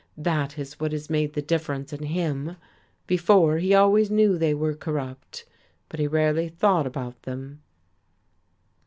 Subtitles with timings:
[0.17, 2.55] That is what has made the difference in him.
[3.05, 5.45] Before, he always knew they were corrupt,
[5.89, 7.61] but he rarely thought about them."